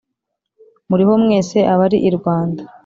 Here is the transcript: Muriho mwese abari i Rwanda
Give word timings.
Muriho 0.89 1.13
mwese 1.23 1.57
abari 1.73 1.97
i 2.07 2.11
Rwanda 2.17 2.61